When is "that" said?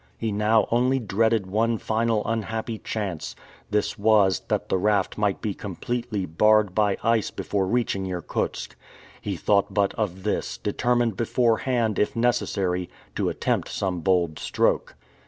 4.47-4.67